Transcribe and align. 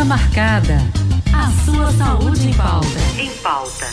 Consulta 0.00 0.04
marcada. 0.04 0.78
A 1.34 1.50
sua 1.64 1.92
saúde 1.92 2.48
em 2.48 2.54
pauta. 2.54 2.86
Em 3.18 3.30
pauta. 3.42 3.86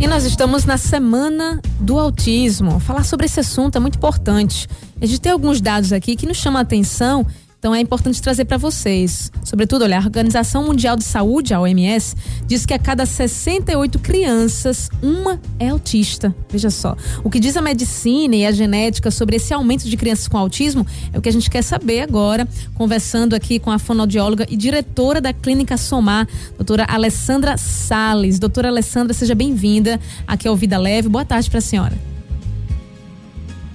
E 0.00 0.06
nós 0.06 0.24
estamos 0.24 0.64
na 0.64 0.78
semana 0.78 1.60
do 1.80 1.98
autismo. 1.98 2.80
Falar 2.80 3.04
sobre 3.04 3.26
esse 3.26 3.40
assunto 3.40 3.76
é 3.76 3.80
muito 3.80 3.96
importante. 3.96 4.66
A 5.00 5.04
gente 5.04 5.20
tem 5.20 5.32
alguns 5.32 5.60
dados 5.60 5.92
aqui 5.92 6.16
que 6.16 6.26
nos 6.26 6.38
chamam 6.38 6.58
a 6.58 6.62
atenção 6.62 7.26
então 7.64 7.74
é 7.74 7.80
importante 7.80 8.20
trazer 8.20 8.44
para 8.44 8.58
vocês. 8.58 9.32
Sobretudo, 9.42 9.84
olha, 9.84 9.96
a 9.96 10.02
Organização 10.02 10.66
Mundial 10.66 10.98
de 10.98 11.04
Saúde, 11.04 11.54
a 11.54 11.60
OMS, 11.62 12.14
diz 12.46 12.66
que 12.66 12.74
a 12.74 12.78
cada 12.78 13.06
68 13.06 14.00
crianças, 14.00 14.90
uma 15.02 15.40
é 15.58 15.70
autista. 15.70 16.34
Veja 16.50 16.68
só. 16.68 16.94
O 17.24 17.30
que 17.30 17.40
diz 17.40 17.56
a 17.56 17.62
medicina 17.62 18.36
e 18.36 18.44
a 18.44 18.52
genética 18.52 19.10
sobre 19.10 19.36
esse 19.36 19.54
aumento 19.54 19.88
de 19.88 19.96
crianças 19.96 20.28
com 20.28 20.36
autismo 20.36 20.86
é 21.10 21.16
o 21.18 21.22
que 21.22 21.28
a 21.30 21.32
gente 21.32 21.48
quer 21.48 21.62
saber 21.62 22.02
agora, 22.02 22.46
conversando 22.74 23.32
aqui 23.32 23.58
com 23.58 23.70
a 23.70 23.78
fonoaudióloga 23.78 24.46
e 24.50 24.58
diretora 24.58 25.18
da 25.18 25.32
Clínica 25.32 25.78
Somar, 25.78 26.28
doutora 26.58 26.84
Alessandra 26.86 27.56
Sales. 27.56 28.38
Doutora 28.38 28.68
Alessandra, 28.68 29.14
seja 29.14 29.34
bem-vinda 29.34 29.98
aqui 30.26 30.46
ao 30.46 30.54
Vida 30.54 30.76
Leve. 30.76 31.08
Boa 31.08 31.24
tarde 31.24 31.48
para 31.48 31.60
a 31.60 31.62
senhora. 31.62 32.13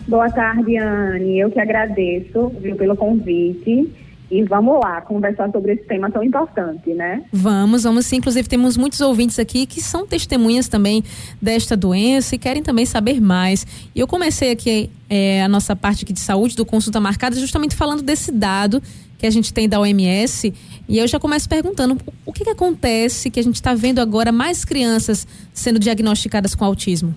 Boa 0.09 0.27
tarde, 0.31 0.75
Anne. 0.75 1.37
Eu 1.37 1.51
que 1.51 1.59
agradeço 1.59 2.49
viu, 2.59 2.75
pelo 2.75 2.97
convite. 2.97 3.87
E 4.31 4.43
vamos 4.43 4.79
lá, 4.79 5.01
conversar 5.01 5.51
sobre 5.51 5.73
esse 5.73 5.83
tema 5.83 6.09
tão 6.09 6.23
importante, 6.23 6.93
né? 6.93 7.23
Vamos, 7.31 7.83
vamos 7.83 8.07
sim. 8.07 8.15
Inclusive, 8.15 8.47
temos 8.47 8.75
muitos 8.75 9.01
ouvintes 9.01 9.37
aqui 9.37 9.67
que 9.67 9.81
são 9.81 10.07
testemunhas 10.07 10.67
também 10.67 11.03
desta 11.39 11.77
doença 11.77 12.33
e 12.33 12.37
querem 12.39 12.63
também 12.63 12.87
saber 12.87 13.21
mais. 13.21 13.65
E 13.93 13.99
eu 13.99 14.07
comecei 14.07 14.49
aqui 14.51 14.89
é, 15.07 15.43
a 15.43 15.47
nossa 15.47 15.75
parte 15.75 16.03
aqui 16.03 16.13
de 16.13 16.19
saúde 16.19 16.55
do 16.55 16.65
Consulta 16.65 16.99
Marcada 16.99 17.35
justamente 17.35 17.75
falando 17.75 18.01
desse 18.01 18.31
dado 18.31 18.81
que 19.17 19.27
a 19.27 19.31
gente 19.31 19.53
tem 19.53 19.69
da 19.69 19.79
OMS. 19.79 20.53
E 20.87 20.97
eu 20.97 21.07
já 21.07 21.19
começo 21.19 21.47
perguntando 21.47 21.97
o 22.25 22.33
que, 22.33 22.43
que 22.43 22.49
acontece 22.49 23.29
que 23.29 23.39
a 23.39 23.43
gente 23.43 23.55
está 23.55 23.75
vendo 23.75 23.99
agora 23.99 24.31
mais 24.31 24.65
crianças 24.65 25.27
sendo 25.53 25.77
diagnosticadas 25.77 26.55
com 26.55 26.65
autismo? 26.65 27.13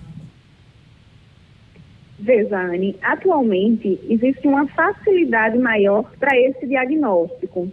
Vesane, 2.23 2.95
atualmente 3.01 3.99
existe 4.09 4.47
uma 4.47 4.65
facilidade 4.67 5.57
maior 5.57 6.09
para 6.19 6.39
esse 6.39 6.65
diagnóstico. 6.65 7.69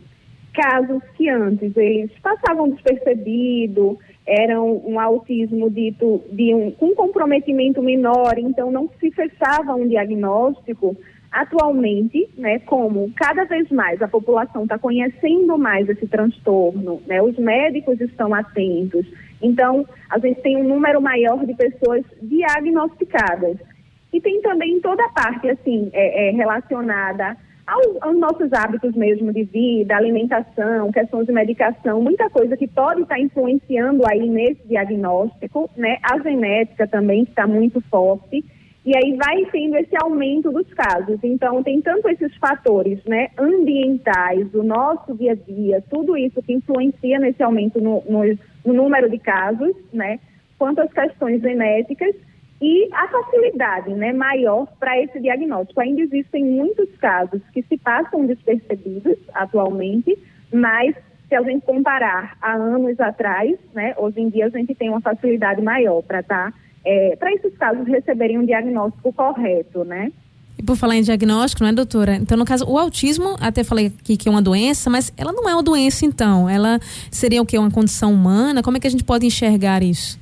Casos 0.52 1.02
que 1.16 1.28
antes 1.28 1.76
eles 1.76 2.10
passavam 2.20 2.68
despercebido, 2.70 3.96
eram 4.26 4.82
um 4.84 4.98
autismo 4.98 5.70
dito 5.70 6.22
de 6.32 6.52
um, 6.52 6.74
um 6.80 6.94
comprometimento 6.94 7.80
menor, 7.80 8.38
então 8.38 8.70
não 8.70 8.90
se 8.98 9.10
fechava 9.12 9.74
um 9.74 9.86
diagnóstico. 9.86 10.96
Atualmente, 11.30 12.28
né, 12.36 12.58
como 12.60 13.12
cada 13.14 13.44
vez 13.44 13.70
mais 13.70 14.02
a 14.02 14.08
população 14.08 14.64
está 14.64 14.76
conhecendo 14.76 15.56
mais 15.56 15.88
esse 15.88 16.08
transtorno, 16.08 17.00
né, 17.06 17.22
os 17.22 17.38
médicos 17.38 18.00
estão 18.00 18.34
atentos, 18.34 19.06
então 19.40 19.86
a 20.10 20.18
gente 20.18 20.40
tem 20.40 20.56
um 20.56 20.66
número 20.66 21.00
maior 21.00 21.46
de 21.46 21.54
pessoas 21.54 22.04
diagnosticadas. 22.20 23.56
E 24.12 24.20
tem 24.20 24.40
também 24.42 24.80
toda 24.80 25.04
a 25.04 25.08
parte, 25.10 25.48
assim, 25.48 25.90
é, 25.92 26.28
é, 26.28 26.30
relacionada 26.32 27.36
aos, 27.66 28.02
aos, 28.02 28.18
nossos 28.18 28.52
hábitos 28.52 28.94
mesmo 28.94 29.32
de 29.32 29.44
vida, 29.44 29.96
alimentação, 29.96 30.90
questões 30.90 31.26
de 31.26 31.32
medicação, 31.32 32.02
muita 32.02 32.28
coisa 32.28 32.56
que 32.56 32.66
pode 32.66 33.02
estar 33.02 33.20
influenciando 33.20 34.02
aí 34.10 34.28
nesse 34.28 34.66
diagnóstico, 34.66 35.70
né? 35.76 35.98
A 36.02 36.18
genética 36.18 36.88
também 36.88 37.22
está 37.22 37.46
muito 37.46 37.80
forte. 37.82 38.44
E 38.84 38.96
aí 38.96 39.14
vai 39.14 39.44
tendo 39.52 39.76
esse 39.76 39.94
aumento 40.02 40.50
dos 40.50 40.66
casos. 40.72 41.20
Então, 41.22 41.62
tem 41.62 41.82
tanto 41.82 42.08
esses 42.08 42.34
fatores 42.36 42.98
né, 43.04 43.28
ambientais, 43.38 44.52
o 44.54 44.62
nosso 44.62 45.14
dia 45.14 45.32
a 45.32 45.34
dia, 45.34 45.84
tudo 45.90 46.16
isso 46.16 46.42
que 46.42 46.54
influencia 46.54 47.18
nesse 47.18 47.42
aumento 47.42 47.78
no, 47.78 48.02
no, 48.08 48.22
no 48.64 48.72
número 48.72 49.10
de 49.10 49.18
casos, 49.18 49.76
né, 49.92 50.18
quanto 50.58 50.80
as 50.80 50.90
questões 50.92 51.42
genéticas 51.42 52.14
e 52.60 52.88
a 52.92 53.08
facilidade 53.08 53.90
né, 53.94 54.12
maior 54.12 54.66
para 54.78 55.00
esse 55.02 55.18
diagnóstico. 55.18 55.80
Ainda 55.80 56.02
existem 56.02 56.44
muitos 56.44 56.88
casos 56.98 57.40
que 57.52 57.62
se 57.62 57.78
passam 57.78 58.26
despercebidos 58.26 59.16
atualmente, 59.32 60.18
mas 60.52 60.94
se 61.28 61.34
a 61.34 61.42
gente 61.42 61.64
comparar 61.64 62.36
a 62.42 62.54
anos 62.54 62.98
atrás, 63.00 63.56
né, 63.72 63.94
hoje 63.96 64.20
em 64.20 64.28
dia 64.28 64.46
a 64.46 64.50
gente 64.50 64.74
tem 64.74 64.90
uma 64.90 65.00
facilidade 65.00 65.62
maior 65.62 66.02
para 66.02 66.22
tá, 66.22 66.52
é, 66.84 67.16
para 67.16 67.32
esses 67.32 67.56
casos 67.56 67.86
receberem 67.86 68.38
um 68.38 68.44
diagnóstico 68.44 69.12
correto, 69.12 69.84
né? 69.84 70.12
E 70.58 70.62
por 70.62 70.76
falar 70.76 70.96
em 70.96 71.02
diagnóstico, 71.02 71.62
não 71.62 71.70
é, 71.70 71.72
doutora? 71.72 72.16
Então, 72.16 72.36
no 72.36 72.44
caso, 72.44 72.66
o 72.68 72.76
autismo, 72.76 73.34
até 73.40 73.64
falei 73.64 73.86
aqui 73.86 74.14
que 74.14 74.28
é 74.28 74.30
uma 74.30 74.42
doença, 74.42 74.90
mas 74.90 75.10
ela 75.16 75.32
não 75.32 75.48
é 75.48 75.54
uma 75.54 75.62
doença, 75.62 76.04
então. 76.04 76.46
Ela 76.46 76.78
seria 77.10 77.40
o 77.40 77.46
que? 77.46 77.56
Uma 77.56 77.70
condição 77.70 78.12
humana? 78.12 78.62
Como 78.62 78.76
é 78.76 78.80
que 78.80 78.86
a 78.86 78.90
gente 78.90 79.02
pode 79.02 79.24
enxergar 79.24 79.82
isso? 79.82 80.19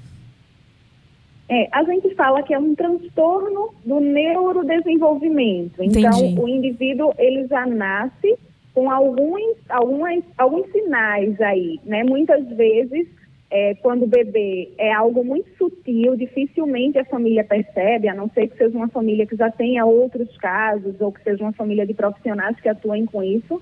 É, 1.51 1.67
a 1.73 1.83
gente 1.83 2.15
fala 2.15 2.43
que 2.43 2.53
é 2.53 2.59
um 2.59 2.75
transtorno 2.75 3.71
do 3.85 4.01
neurodesenvolvimento. 4.01 5.83
Então, 5.83 6.11
Entendi. 6.13 6.41
o 6.41 6.47
indivíduo 6.47 7.15
ele 7.19 7.47
já 7.47 7.65
nasce 7.65 8.39
com 8.75 8.91
alguns, 8.91 9.57
algumas, 9.69 10.23
alguns 10.37 10.71
sinais 10.71 11.41
aí, 11.41 11.81
né? 11.85 12.05
Muitas 12.05 12.47
vezes, 12.49 13.09
é, 13.51 13.75
quando 13.77 14.03
o 14.03 14.07
bebê 14.07 14.71
é 14.77 14.93
algo 14.93 15.25
muito 15.25 15.49
sutil, 15.57 16.17
dificilmente 16.17 16.99
a 16.99 17.05
família 17.07 17.43
percebe, 17.43 18.09
a 18.09 18.15
não 18.15 18.29
ser 18.29 18.49
que 18.49 18.59
seja 18.59 18.77
uma 18.77 18.89
família 18.89 19.27
que 19.27 19.35
já 19.35 19.51
tenha 19.51 19.87
outros 19.87 20.37
casos 20.37 21.01
ou 21.01 21.11
que 21.11 21.23
seja 21.23 21.43
uma 21.43 21.53
família 21.55 21.87
de 21.87 21.95
profissionais 21.95 22.61
que 22.61 22.69
atuem 22.69 23.07
com 23.07 23.23
isso. 23.23 23.61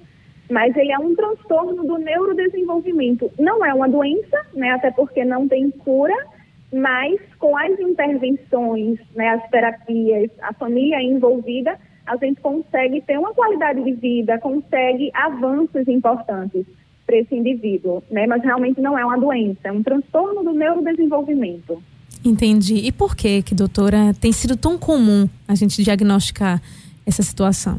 Mas 0.50 0.76
ele 0.76 0.92
é 0.92 0.98
um 0.98 1.14
transtorno 1.14 1.84
do 1.84 1.98
neurodesenvolvimento. 1.98 3.30
Não 3.38 3.64
é 3.64 3.72
uma 3.72 3.88
doença, 3.88 4.44
né? 4.54 4.70
Até 4.70 4.90
porque 4.90 5.24
não 5.24 5.46
tem 5.46 5.70
cura 5.70 6.14
mas 6.76 7.18
com 7.38 7.56
as 7.56 7.78
intervenções, 7.80 8.98
né, 9.14 9.30
as 9.30 9.50
terapias, 9.50 10.30
a 10.42 10.52
família 10.52 11.02
envolvida, 11.02 11.78
a 12.06 12.16
gente 12.16 12.40
consegue 12.40 13.00
ter 13.00 13.18
uma 13.18 13.34
qualidade 13.34 13.82
de 13.82 13.92
vida, 13.94 14.38
consegue 14.38 15.10
avanços 15.14 15.88
importantes 15.88 16.66
para 17.04 17.16
esse 17.16 17.34
indivíduo, 17.34 18.02
né? 18.10 18.26
Mas 18.26 18.42
realmente 18.42 18.80
não 18.80 18.98
é 18.98 19.04
uma 19.04 19.18
doença, 19.18 19.60
é 19.64 19.72
um 19.72 19.82
transtorno 19.82 20.42
do 20.44 20.52
neurodesenvolvimento. 20.52 21.82
Entendi. 22.24 22.74
E 22.86 22.92
por 22.92 23.16
que, 23.16 23.42
que 23.42 23.54
doutora, 23.54 24.12
tem 24.20 24.32
sido 24.32 24.56
tão 24.56 24.76
comum 24.78 25.28
a 25.46 25.54
gente 25.54 25.82
diagnosticar 25.82 26.60
essa 27.06 27.22
situação? 27.22 27.78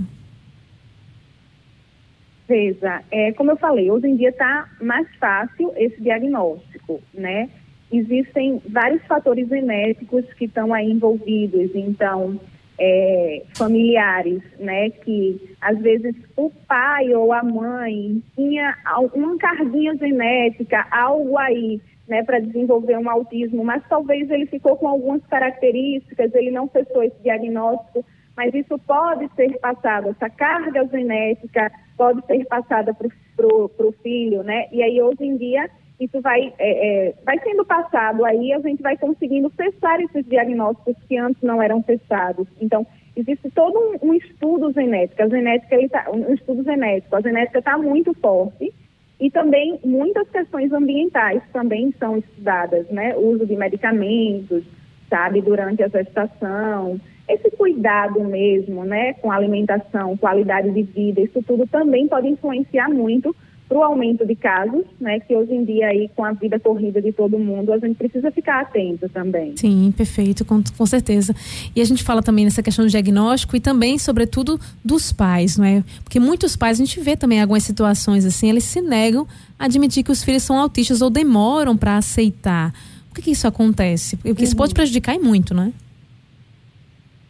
Veja, 2.48 3.04
é, 3.12 3.34
como 3.34 3.52
eu 3.52 3.58
falei, 3.58 3.92
hoje 3.92 4.08
em 4.08 4.16
dia 4.16 4.30
está 4.30 4.70
mais 4.82 5.08
fácil 5.18 5.74
esse 5.76 6.02
diagnóstico, 6.02 7.02
né? 7.14 7.50
Existem 7.92 8.62
vários 8.68 9.02
fatores 9.04 9.48
genéticos 9.48 10.26
que 10.34 10.46
estão 10.46 10.74
aí 10.74 10.92
envolvidos, 10.92 11.72
então 11.74 12.40
é, 12.80 13.44
familiares, 13.56 14.42
né, 14.60 14.90
que 14.90 15.56
às 15.62 15.78
vezes 15.80 16.16
o 16.36 16.52
pai 16.68 17.14
ou 17.16 17.34
a 17.34 17.42
mãe 17.44 18.22
tinha 18.36 18.76
uma 19.14 19.38
carguinha 19.38 19.96
genética, 19.96 20.86
algo 20.92 21.38
aí, 21.38 21.82
né, 22.08 22.24
para 22.24 22.40
desenvolver 22.40 22.98
um 22.98 23.10
autismo, 23.10 23.64
mas 23.64 23.82
talvez 23.90 24.30
ele 24.30 24.46
ficou 24.46 24.76
com 24.76 24.88
algumas 24.88 25.26
características, 25.28 26.34
ele 26.36 26.52
não 26.52 26.68
fechou 26.68 27.04
esse 27.04 27.20
diagnóstico, 27.24 28.06
mas 28.36 28.54
isso 28.54 28.78
pode 28.86 29.28
ser 29.36 29.58
passado, 29.60 30.10
essa 30.10 30.30
carga 30.30 30.86
genética 30.88 31.72
pode 31.98 32.24
ser 32.28 32.46
passada 32.46 32.94
para 32.94 33.08
o 33.48 33.96
filho, 34.04 34.44
né, 34.44 34.68
e 34.72 34.84
aí 34.84 35.02
hoje 35.02 35.24
em 35.24 35.38
dia 35.38 35.68
isso 36.00 36.22
vai, 36.22 36.54
é, 36.60 37.08
é, 37.08 37.14
vai 37.26 37.40
sendo 37.40 37.66
passado 37.66 38.24
aí, 38.24 38.54
a 38.54 38.60
gente 38.60 38.82
vai 38.82 38.96
conseguindo 38.98 39.50
fechar 39.50 40.00
esses 40.00 40.26
diagnósticos 40.26 40.96
que 41.08 41.18
antes 41.18 41.42
não 41.42 41.62
eram 41.62 41.82
fechados. 41.82 42.48
Então, 42.62 42.86
existe 43.16 43.50
todo 43.52 43.78
um, 43.78 44.10
um 44.10 44.14
estudo 44.14 44.72
genético, 44.72 45.24
a 45.24 45.28
genética, 45.28 45.90
tá, 45.90 46.12
um 46.12 46.34
estudo 46.34 46.64
genético, 46.64 47.16
a 47.16 47.22
genética 47.22 47.60
está 47.60 47.78
muito 47.78 48.14
forte 48.14 48.72
e 49.20 49.32
também 49.32 49.80
muitas 49.84 50.30
questões 50.30 50.72
ambientais 50.72 51.42
também 51.52 51.92
são 51.98 52.18
estudadas, 52.18 52.88
né? 52.90 53.16
O 53.16 53.32
uso 53.32 53.48
de 53.48 53.56
medicamentos, 53.56 54.64
sabe, 55.10 55.42
durante 55.42 55.82
a 55.82 55.88
gestação, 55.88 57.00
esse 57.28 57.50
cuidado 57.52 58.24
mesmo, 58.24 58.86
né, 58.86 59.14
com 59.14 59.32
alimentação, 59.32 60.16
qualidade 60.16 60.72
de 60.72 60.84
vida, 60.84 61.22
isso 61.22 61.42
tudo 61.44 61.68
também 61.68 62.08
pode 62.08 62.28
influenciar 62.28 62.90
muito 62.90 63.36
para 63.68 63.78
o 63.78 63.84
aumento 63.84 64.26
de 64.26 64.36
casos, 64.36 64.86
né, 65.00 65.20
que 65.20 65.36
hoje 65.36 65.54
em 65.54 65.66
dia 65.66 65.88
aí 65.88 66.10
com 66.16 66.24
a 66.24 66.32
vida 66.32 66.60
corrida 66.60 67.02
de 67.02 67.12
todo 67.12 67.38
mundo, 67.38 67.74
a 67.74 67.78
gente 67.78 67.96
precisa 67.96 68.32
ficar 68.32 68.62
atento 68.62 69.10
também. 69.10 69.58
Sim, 69.58 69.94
perfeito, 69.96 70.46
com, 70.46 70.64
com 70.78 70.86
certeza. 70.86 71.36
E 71.76 71.82
a 71.82 71.86
gente 71.86 72.04
fala 72.04 72.24
também 72.24 72.46
nessa 72.46 72.64
questão 72.64 72.86
do 72.86 72.92
diagnóstico 72.92 73.56
e 73.58 73.60
também, 73.60 73.98
sobretudo, 73.98 74.60
dos 74.84 75.12
pais, 75.12 75.58
não 75.58 75.66
é? 75.66 75.84
Porque 76.04 76.20
muitos 76.20 76.56
pais, 76.56 76.80
a 76.80 76.86
gente 76.86 77.00
vê 77.02 77.18
também 77.18 77.42
algumas 77.42 77.64
situações 77.64 78.26
assim, 78.26 78.50
eles 78.50 78.64
se 78.64 78.82
negam 78.82 79.28
a 79.60 79.66
admitir 79.66 80.04
que 80.04 80.12
os 80.12 80.24
filhos 80.24 80.44
são 80.44 80.58
autistas 80.58 81.02
ou 81.02 81.10
demoram 81.10 81.76
para 81.76 81.98
aceitar. 81.98 82.72
Por 83.10 83.16
que, 83.16 83.22
que, 83.24 83.32
isso 83.32 83.48
acontece? 83.48 84.16
Porque 84.16 84.44
uhum. 84.44 84.44
isso 84.44 84.56
pode 84.56 84.74
prejudicar 84.74 85.18
muito, 85.20 85.54
né? 85.54 85.74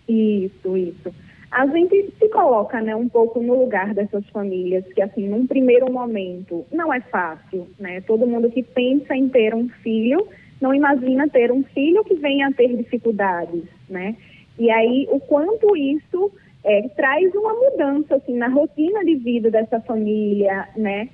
Isso, 0.08 0.78
isso. 0.78 1.27
A 1.52 1.66
gente 1.68 2.14
se 2.20 2.30
coloca, 2.30 2.82
né, 2.82 2.96
um 2.96 3.08
pouco 3.08 3.42
no 3.42 3.60
lugar 3.60 3.94
dessas 3.94 4.28
famílias 4.30 4.86
que, 4.94 5.02
assim, 5.02 5.28
num 5.28 5.48
primeiro 5.48 5.92
momento, 5.92 6.66
não 6.72 6.94
é 6.94 7.00
fácil, 7.00 7.68
né? 7.80 8.02
Todo 8.02 8.28
mundo 8.28 8.50
que 8.50 8.62
pensa 8.62 9.16
em 9.16 9.30
ter 9.30 9.56
um 9.56 9.70
filho 9.70 10.28
não 10.60 10.74
imagina 10.74 11.30
ter 11.30 11.52
um 11.52 11.64
filho 11.64 12.04
que 12.04 12.16
venha 12.16 12.48
a 12.48 12.52
ter 12.52 12.76
dificuldades, 12.76 13.64
né? 13.90 14.16
E 14.60 14.72
aí, 14.72 15.08
o 15.12 15.20
quanto 15.20 15.76
isso 15.78 16.32
é, 16.64 16.88
traz 16.90 17.34
uma 17.36 17.54
mudança, 17.54 18.16
assim, 18.16 18.36
na 18.36 18.48
rotina 18.48 19.06
de 19.06 19.16
vida 19.16 19.52
dessa 19.52 19.80
família, 19.82 20.68
né? 20.76 21.10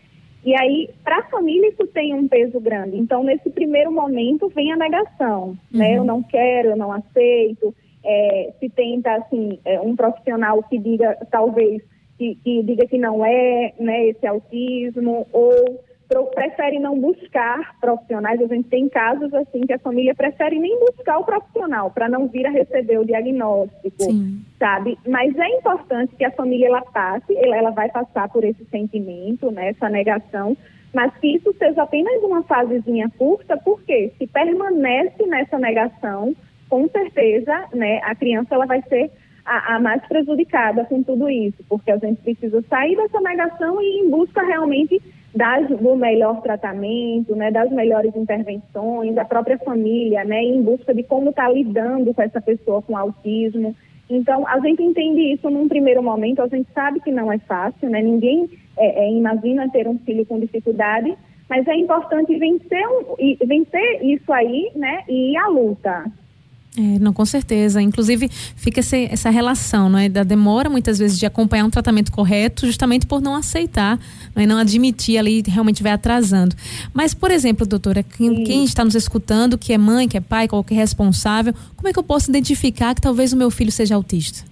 E 0.45 0.55
aí, 0.55 0.89
para 1.03 1.19
a 1.19 1.23
família, 1.23 1.69
isso 1.69 1.85
tem 1.87 2.13
um 2.13 2.27
peso 2.27 2.59
grande. 2.59 2.97
Então, 2.97 3.23
nesse 3.23 3.49
primeiro 3.49 3.91
momento, 3.91 4.49
vem 4.49 4.71
a 4.71 4.77
negação, 4.77 5.49
uhum. 5.49 5.57
né? 5.71 5.97
Eu 5.97 6.03
não 6.03 6.23
quero, 6.23 6.69
eu 6.69 6.77
não 6.77 6.91
aceito, 6.91 7.73
é, 8.03 8.53
se 8.59 8.69
tenta 8.69 9.13
assim 9.15 9.59
é, 9.65 9.79
um 9.79 9.95
profissional 9.95 10.61
que 10.63 10.77
diga 10.77 11.17
talvez 11.31 11.81
que, 12.17 12.35
que, 12.43 12.63
diga 12.63 12.85
que 12.85 12.97
não 12.97 13.25
é 13.25 13.73
né, 13.79 14.07
esse 14.07 14.25
autismo 14.27 15.27
ou 15.31 15.83
pro, 16.07 16.25
prefere 16.27 16.79
não 16.79 16.99
buscar 16.99 17.77
profissionais. 17.79 18.41
A 18.41 18.47
gente 18.47 18.69
tem 18.69 18.87
casos 18.89 19.33
assim 19.33 19.61
que 19.61 19.73
a 19.73 19.79
família 19.79 20.13
prefere 20.13 20.59
nem 20.59 20.79
buscar 20.79 21.17
o 21.17 21.25
profissional 21.25 21.89
para 21.91 22.07
não 22.07 22.27
vir 22.27 22.45
a 22.45 22.51
receber 22.51 22.99
o 22.99 23.05
diagnóstico, 23.05 24.03
Sim. 24.03 24.41
sabe? 24.59 24.97
Mas 25.07 25.35
é 25.37 25.47
importante 25.57 26.15
que 26.15 26.25
a 26.25 26.31
família 26.31 26.67
ela 26.67 26.81
passe, 26.81 27.35
ela, 27.35 27.57
ela 27.57 27.71
vai 27.71 27.89
passar 27.89 28.29
por 28.29 28.43
esse 28.43 28.63
sentimento, 28.65 29.51
né, 29.51 29.69
essa 29.69 29.89
negação, 29.89 30.55
mas 30.93 31.11
que 31.17 31.35
isso 31.35 31.53
seja 31.57 31.81
apenas 31.81 32.21
uma 32.23 32.43
fasezinha 32.43 33.09
curta, 33.17 33.57
porque 33.57 34.11
se 34.17 34.27
permanece 34.27 35.25
nessa 35.25 35.57
negação 35.57 36.35
com 36.73 36.89
certeza, 36.89 37.65
né, 37.71 37.99
a 38.01 38.15
criança 38.15 38.55
ela 38.55 38.65
vai 38.65 38.81
ser 38.89 39.11
a, 39.45 39.75
a, 39.75 39.79
mais 39.79 40.03
prejudicada 40.07 40.83
com 40.85 41.03
tudo 41.03 41.29
isso, 41.29 41.63
porque 41.69 41.91
a 41.91 41.97
gente 41.97 42.19
precisa 42.23 42.63
sair 42.67 42.95
dessa 42.95 43.21
negação 43.21 43.79
e 43.79 43.85
ir 43.85 43.99
em 43.99 44.09
busca 44.09 44.41
realmente 44.41 44.99
das, 45.35 45.67
do 45.67 45.95
melhor 45.95 46.41
tratamento, 46.41 47.35
né, 47.35 47.51
das 47.51 47.69
melhores 47.69 48.15
intervenções, 48.15 49.13
da 49.13 49.23
própria 49.23 49.59
família, 49.59 50.23
né, 50.23 50.41
em 50.41 50.63
busca 50.63 50.95
de 50.95 51.03
como 51.03 51.29
está 51.29 51.47
lidando 51.47 52.11
com 52.11 52.23
essa 52.23 52.41
pessoa 52.41 52.81
com 52.81 52.97
autismo. 52.97 53.75
Então, 54.09 54.47
a 54.47 54.59
gente 54.59 54.81
entende 54.81 55.31
isso 55.31 55.51
num 55.51 55.67
primeiro 55.67 56.01
momento, 56.01 56.41
a 56.41 56.47
gente 56.47 56.67
sabe 56.73 57.01
que 57.01 57.11
não 57.11 57.31
é 57.31 57.37
fácil, 57.37 57.87
né, 57.87 58.01
ninguém 58.01 58.49
é, 58.75 59.05
é, 59.05 59.11
imagina 59.11 59.69
ter 59.69 59.87
um 59.87 59.99
filho 59.99 60.25
com 60.25 60.39
dificuldade, 60.39 61.15
mas 61.47 61.67
é 61.67 61.75
importante 61.75 62.35
vencer, 62.35 62.83
um, 62.87 63.15
vencer 63.45 64.03
isso 64.03 64.33
aí, 64.33 64.71
né, 64.75 65.03
e 65.07 65.37
à 65.37 65.45
luta. 65.49 66.11
É, 66.75 66.81
não, 66.99 67.13
com 67.13 67.23
certeza. 67.23 67.81
Inclusive, 67.81 68.27
fica 68.29 68.79
esse, 68.79 69.05
essa 69.05 69.29
relação, 69.29 69.89
não 69.89 69.99
é? 69.99 70.09
Da 70.09 70.23
demora, 70.23 70.69
muitas 70.69 70.97
vezes, 70.97 71.19
de 71.19 71.25
acompanhar 71.25 71.65
um 71.65 71.69
tratamento 71.69 72.11
correto, 72.11 72.65
justamente 72.65 73.05
por 73.05 73.21
não 73.21 73.35
aceitar, 73.35 73.99
não, 74.35 74.41
é? 74.41 74.47
não 74.47 74.57
admitir 74.57 75.19
ali, 75.19 75.43
realmente 75.45 75.83
vai 75.83 75.91
atrasando. 75.91 76.55
Mas, 76.91 77.13
por 77.13 77.29
exemplo, 77.29 77.65
doutora, 77.65 78.01
quem, 78.01 78.43
quem, 78.43 78.63
está 78.63 78.83
nos 78.83 78.95
escutando, 78.95 79.57
que 79.57 79.71
é 79.71 79.77
mãe, 79.77 80.07
que 80.07 80.17
é 80.17 80.21
pai, 80.21 80.47
qualquer 80.47 80.75
responsável, 80.75 81.53
como 81.75 81.87
é 81.87 81.93
que 81.93 81.99
eu 81.99 82.03
posso 82.03 82.31
identificar 82.31 82.95
que 82.95 83.01
talvez 83.01 83.33
o 83.33 83.37
meu 83.37 83.51
filho 83.51 83.71
seja 83.71 83.93
autista? 83.93 84.43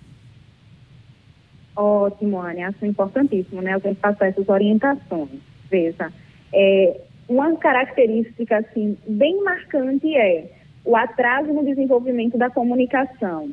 Ótimo, 1.75 2.39
Anne. 2.39 2.63
Acho 2.63 2.85
importantíssimo, 2.85 3.63
né? 3.63 3.73
A 3.73 3.79
gente 3.79 3.97
passar 3.97 4.27
essas 4.27 4.47
orientações. 4.47 5.39
Veja, 5.71 6.11
é, 6.53 7.01
uma 7.27 7.55
característica, 7.55 8.57
assim, 8.57 8.95
bem 9.07 9.43
marcante 9.43 10.15
é 10.15 10.60
o 10.83 10.95
atraso 10.95 11.53
no 11.53 11.63
desenvolvimento 11.63 12.37
da 12.37 12.49
comunicação. 12.49 13.51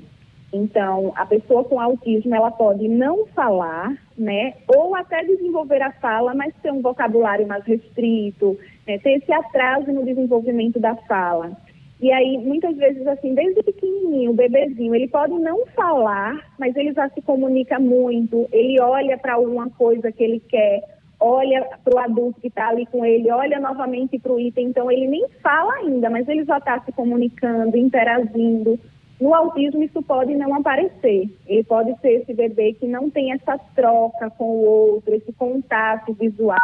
Então, 0.52 1.12
a 1.14 1.26
pessoa 1.26 1.62
com 1.64 1.78
autismo, 1.78 2.34
ela 2.34 2.50
pode 2.50 2.88
não 2.88 3.26
falar, 3.26 3.94
né, 4.16 4.54
ou 4.66 4.96
até 4.96 5.22
desenvolver 5.22 5.82
a 5.82 5.92
fala, 5.92 6.34
mas 6.34 6.54
ter 6.62 6.72
um 6.72 6.80
vocabulário 6.80 7.46
mais 7.46 7.64
restrito, 7.64 8.58
né, 8.86 8.98
ter 8.98 9.18
esse 9.18 9.32
atraso 9.32 9.92
no 9.92 10.04
desenvolvimento 10.04 10.80
da 10.80 10.96
fala. 10.96 11.52
E 12.00 12.12
aí, 12.12 12.38
muitas 12.38 12.76
vezes, 12.76 13.06
assim, 13.08 13.34
desde 13.34 13.62
pequenininho, 13.62 14.30
o 14.30 14.34
bebezinho, 14.34 14.94
ele 14.94 15.08
pode 15.08 15.34
não 15.34 15.66
falar, 15.66 16.54
mas 16.58 16.74
ele 16.76 16.92
já 16.92 17.08
se 17.10 17.20
comunica 17.20 17.78
muito, 17.78 18.48
ele 18.52 18.80
olha 18.80 19.18
para 19.18 19.34
alguma 19.34 19.68
coisa 19.68 20.10
que 20.12 20.22
ele 20.22 20.40
quer, 20.48 20.80
olha 21.20 21.68
para 21.82 21.94
o 21.94 21.98
adulto 21.98 22.40
que 22.40 22.48
está 22.48 22.68
ali 22.68 22.86
com 22.86 23.04
ele, 23.04 23.30
olha 23.30 23.58
novamente 23.58 24.18
para 24.18 24.32
o 24.32 24.40
item. 24.40 24.66
Então, 24.66 24.90
ele 24.90 25.06
nem 25.06 25.28
fala 25.42 25.74
ainda, 25.74 26.08
mas 26.08 26.28
ele 26.28 26.44
já 26.44 26.58
está 26.58 26.80
se 26.80 26.92
comunicando, 26.92 27.76
interagindo. 27.76 28.78
No 29.20 29.34
autismo, 29.34 29.82
isso 29.82 30.00
pode 30.02 30.34
não 30.36 30.54
aparecer. 30.54 31.28
Ele 31.46 31.64
pode 31.64 31.98
ser 32.00 32.20
esse 32.20 32.32
bebê 32.32 32.74
que 32.74 32.86
não 32.86 33.10
tem 33.10 33.32
essa 33.32 33.58
troca 33.74 34.30
com 34.30 34.44
o 34.44 34.64
outro, 34.64 35.14
esse 35.14 35.32
contato 35.32 36.12
visual. 36.14 36.56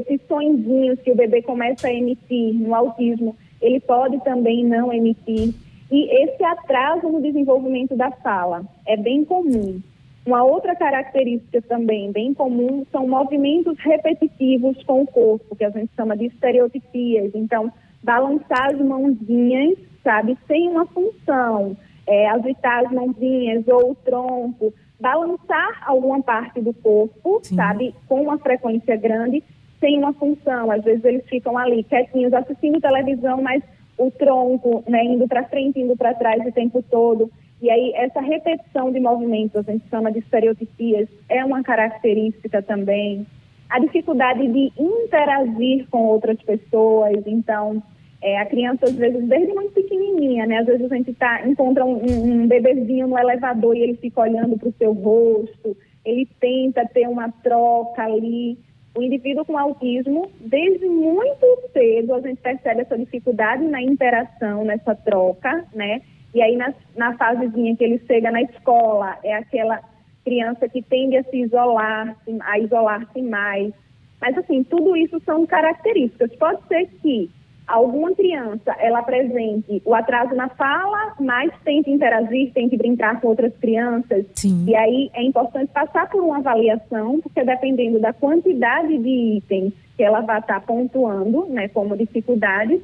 Esses 0.00 0.26
sonzinhos 0.26 1.00
que 1.00 1.10
o 1.10 1.16
bebê 1.16 1.42
começa 1.42 1.88
a 1.88 1.92
emitir 1.92 2.54
no 2.54 2.74
autismo, 2.74 3.36
ele 3.60 3.80
pode 3.80 4.22
também 4.24 4.64
não 4.64 4.92
emitir. 4.92 5.54
E 5.90 6.22
esse 6.22 6.42
atraso 6.44 7.08
no 7.08 7.20
desenvolvimento 7.20 7.96
da 7.96 8.10
fala 8.10 8.64
é 8.86 8.96
bem 8.96 9.24
comum. 9.24 9.82
Uma 10.28 10.44
outra 10.44 10.76
característica 10.76 11.62
também 11.62 12.12
bem 12.12 12.34
comum 12.34 12.84
são 12.92 13.08
movimentos 13.08 13.78
repetitivos 13.78 14.76
com 14.84 15.00
o 15.00 15.06
corpo, 15.06 15.56
que 15.56 15.64
a 15.64 15.70
gente 15.70 15.90
chama 15.96 16.14
de 16.18 16.26
estereotipias. 16.26 17.34
Então, 17.34 17.72
balançar 18.02 18.66
as 18.66 18.78
mãozinhas, 18.78 19.78
sabe, 20.04 20.36
sem 20.46 20.68
uma 20.68 20.84
função, 20.84 21.74
é, 22.06 22.28
agitar 22.28 22.84
as 22.84 22.92
mãozinhas 22.92 23.66
ou 23.68 23.92
o 23.92 23.94
tronco, 23.94 24.74
balançar 25.00 25.82
alguma 25.86 26.22
parte 26.22 26.60
do 26.60 26.74
corpo, 26.74 27.40
Sim. 27.42 27.56
sabe, 27.56 27.94
com 28.06 28.20
uma 28.20 28.36
frequência 28.36 28.98
grande, 28.98 29.42
sem 29.80 29.96
uma 29.96 30.12
função. 30.12 30.70
Às 30.70 30.84
vezes 30.84 31.02
eles 31.06 31.26
ficam 31.26 31.56
ali 31.56 31.82
quietinhos 31.84 32.34
assistindo 32.34 32.82
televisão, 32.82 33.40
mas 33.40 33.62
o 33.96 34.10
tronco, 34.10 34.84
né, 34.86 35.02
indo 35.04 35.26
para 35.26 35.44
frente, 35.44 35.80
indo 35.80 35.96
para 35.96 36.12
trás 36.12 36.46
o 36.46 36.52
tempo 36.52 36.84
todo. 36.90 37.30
E 37.60 37.70
aí, 37.70 37.92
essa 37.94 38.20
repetição 38.20 38.92
de 38.92 39.00
movimentos, 39.00 39.56
a 39.56 39.72
gente 39.72 39.88
chama 39.88 40.12
de 40.12 40.20
estereotipias, 40.20 41.08
é 41.28 41.44
uma 41.44 41.62
característica 41.62 42.62
também. 42.62 43.26
A 43.68 43.80
dificuldade 43.80 44.46
de 44.46 44.72
interagir 44.78 45.86
com 45.90 46.04
outras 46.04 46.40
pessoas. 46.42 47.20
Então, 47.26 47.82
é, 48.22 48.38
a 48.38 48.46
criança, 48.46 48.86
às 48.86 48.94
vezes, 48.94 49.26
desde 49.28 49.52
muito 49.52 49.72
pequenininha, 49.72 50.46
né? 50.46 50.58
Às 50.58 50.66
vezes 50.66 50.90
a 50.90 50.96
gente 50.96 51.12
tá, 51.14 51.46
encontra 51.46 51.84
um, 51.84 52.00
um 52.04 52.46
bebezinho 52.46 53.08
no 53.08 53.18
elevador 53.18 53.76
e 53.76 53.80
ele 53.80 53.96
fica 53.96 54.20
olhando 54.20 54.56
para 54.56 54.68
o 54.68 54.74
seu 54.78 54.92
rosto, 54.92 55.76
ele 56.04 56.26
tenta 56.40 56.86
ter 56.86 57.08
uma 57.08 57.30
troca 57.42 58.04
ali. 58.04 58.58
O 58.96 59.02
indivíduo 59.02 59.44
com 59.44 59.56
autismo, 59.56 60.28
desde 60.40 60.86
muito 60.86 61.46
cedo, 61.72 62.14
a 62.14 62.20
gente 62.20 62.40
percebe 62.40 62.80
essa 62.80 62.98
dificuldade 62.98 63.62
na 63.64 63.80
interação, 63.80 64.64
nessa 64.64 64.94
troca, 64.94 65.64
né? 65.72 66.00
E 66.34 66.42
aí, 66.42 66.56
na, 66.56 66.74
na 66.96 67.16
fasezinha 67.16 67.76
que 67.76 67.84
ele 67.84 67.98
chega 68.06 68.30
na 68.30 68.42
escola, 68.42 69.18
é 69.24 69.34
aquela 69.34 69.80
criança 70.24 70.68
que 70.68 70.82
tende 70.82 71.16
a 71.16 71.24
se 71.24 71.36
isolar, 71.38 72.16
a 72.42 72.58
isolar-se 72.58 73.22
mais. 73.22 73.72
Mas, 74.20 74.36
assim, 74.36 74.62
tudo 74.64 74.96
isso 74.96 75.20
são 75.24 75.46
características. 75.46 76.34
Pode 76.36 76.60
ser 76.68 76.86
que 77.00 77.30
alguma 77.68 78.14
criança, 78.14 78.74
ela 78.78 79.00
apresente 79.00 79.82
o 79.84 79.94
atraso 79.94 80.34
na 80.34 80.48
fala, 80.48 81.14
mas 81.20 81.52
tente 81.64 81.90
interagir, 81.90 82.50
tente 82.52 82.76
brincar 82.76 83.20
com 83.20 83.28
outras 83.28 83.54
crianças. 83.58 84.24
Sim. 84.34 84.64
E 84.66 84.74
aí 84.74 85.10
é 85.14 85.22
importante 85.22 85.70
passar 85.72 86.08
por 86.08 86.22
uma 86.22 86.38
avaliação, 86.38 87.20
porque 87.20 87.44
dependendo 87.44 88.00
da 88.00 88.12
quantidade 88.12 88.96
de 88.98 89.36
itens 89.36 89.74
que 89.96 90.02
ela 90.02 90.20
vai 90.20 90.40
estar 90.40 90.60
pontuando, 90.62 91.46
né, 91.46 91.68
como 91.68 91.96
dificuldades, 91.96 92.80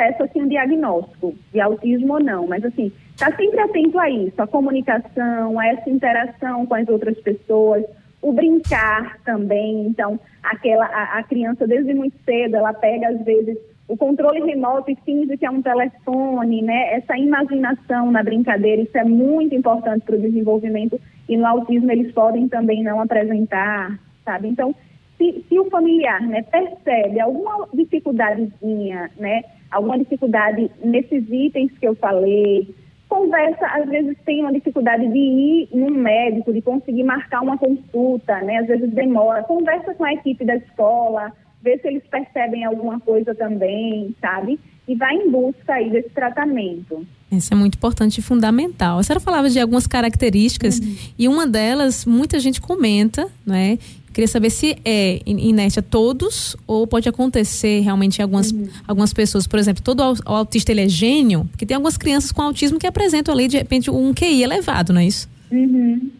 acesso 0.00 0.22
assim, 0.22 0.42
um 0.42 0.48
diagnóstico 0.48 1.34
de 1.52 1.60
autismo 1.60 2.14
ou 2.14 2.20
não, 2.20 2.46
mas 2.46 2.64
assim, 2.64 2.90
está 3.10 3.30
sempre 3.36 3.60
atento 3.60 3.98
a 3.98 4.08
isso, 4.08 4.40
a 4.40 4.46
comunicação, 4.46 5.58
a 5.58 5.66
essa 5.66 5.90
interação 5.90 6.66
com 6.66 6.74
as 6.74 6.88
outras 6.88 7.18
pessoas, 7.20 7.84
o 8.22 8.32
brincar 8.32 9.18
também, 9.24 9.86
então, 9.86 10.18
aquela, 10.42 10.86
a, 10.86 11.18
a 11.18 11.22
criança 11.22 11.66
desde 11.66 11.94
muito 11.94 12.16
cedo, 12.24 12.56
ela 12.56 12.72
pega 12.72 13.08
às 13.08 13.24
vezes 13.24 13.58
o 13.88 13.96
controle 13.96 14.40
remoto 14.42 14.90
e 14.90 14.96
finge 15.04 15.36
que 15.36 15.44
é 15.44 15.50
um 15.50 15.62
telefone, 15.62 16.62
né? 16.62 16.94
Essa 16.94 17.18
imaginação 17.18 18.10
na 18.12 18.22
brincadeira, 18.22 18.82
isso 18.82 18.96
é 18.96 19.02
muito 19.02 19.54
importante 19.54 20.04
para 20.04 20.14
o 20.14 20.20
desenvolvimento 20.20 21.00
e 21.28 21.36
no 21.36 21.44
autismo 21.44 21.90
eles 21.90 22.12
podem 22.12 22.48
também 22.48 22.84
não 22.84 23.00
apresentar, 23.00 23.98
sabe? 24.24 24.46
Então, 24.46 24.72
se, 25.18 25.44
se 25.48 25.58
o 25.58 25.68
familiar, 25.68 26.20
né, 26.22 26.42
percebe 26.42 27.20
alguma 27.20 27.66
dificuldadezinha, 27.74 29.10
né, 29.18 29.42
alguma 29.70 29.98
dificuldade 29.98 30.70
nesses 30.82 31.24
itens 31.30 31.70
que 31.78 31.86
eu 31.86 31.94
falei, 31.94 32.74
conversa, 33.08 33.66
às 33.66 33.88
vezes 33.88 34.16
tem 34.24 34.40
uma 34.40 34.52
dificuldade 34.52 35.06
de 35.08 35.18
ir 35.18 35.68
num 35.72 35.90
médico, 35.90 36.52
de 36.52 36.62
conseguir 36.62 37.02
marcar 37.02 37.42
uma 37.42 37.58
consulta, 37.58 38.40
né? 38.40 38.58
Às 38.58 38.68
vezes 38.68 38.90
demora. 38.90 39.42
Conversa 39.42 39.92
com 39.94 40.04
a 40.04 40.12
equipe 40.12 40.44
da 40.44 40.56
escola, 40.56 41.32
vê 41.60 41.76
se 41.78 41.88
eles 41.88 42.02
percebem 42.08 42.64
alguma 42.64 43.00
coisa 43.00 43.34
também, 43.34 44.14
sabe? 44.20 44.58
E 44.86 44.94
vai 44.94 45.14
em 45.14 45.30
busca 45.30 45.74
aí 45.74 45.90
desse 45.90 46.10
tratamento. 46.10 47.04
Isso 47.30 47.52
é 47.52 47.56
muito 47.56 47.76
importante 47.76 48.18
e 48.18 48.22
fundamental. 48.22 48.98
A 48.98 49.02
senhora 49.02 49.20
falava 49.20 49.48
de 49.48 49.60
algumas 49.60 49.86
características 49.86 50.78
uhum. 50.78 50.96
e 51.18 51.28
uma 51.28 51.46
delas, 51.46 52.04
muita 52.04 52.40
gente 52.40 52.60
comenta, 52.60 53.28
né? 53.46 53.78
Queria 54.12 54.26
saber 54.26 54.50
se 54.50 54.76
é 54.84 55.20
inerte 55.24 55.78
a 55.78 55.82
todos 55.82 56.56
ou 56.66 56.86
pode 56.86 57.08
acontecer 57.08 57.80
realmente 57.80 58.18
em 58.18 58.22
algumas, 58.22 58.50
uhum. 58.50 58.68
algumas 58.86 59.12
pessoas. 59.12 59.46
Por 59.46 59.58
exemplo, 59.58 59.82
todo 59.82 60.02
autista 60.24 60.72
ele 60.72 60.82
é 60.82 60.88
gênio, 60.88 61.44
porque 61.50 61.64
tem 61.64 61.76
algumas 61.76 61.96
crianças 61.96 62.32
com 62.32 62.42
autismo 62.42 62.78
que 62.78 62.86
apresentam 62.86 63.32
ali, 63.32 63.46
de 63.46 63.58
repente, 63.58 63.90
um 63.90 64.12
QI 64.12 64.42
elevado, 64.42 64.92
não 64.92 65.00
é 65.00 65.06
isso? 65.06 65.28
Uhum. 65.52 66.10